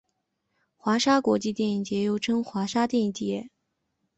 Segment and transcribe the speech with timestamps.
[0.77, 3.51] 华沙国际电影节又作华沙电影节。